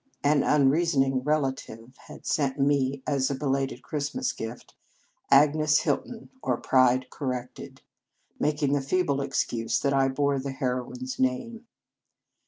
[0.23, 4.73] An unrea soning relative had sent me as a be lated Christmas gift,
[5.29, 7.83] "Agnes Hilton; or Pride Corrected,"
[8.39, 11.67] making the feeble excuse that I bore the heroine s name.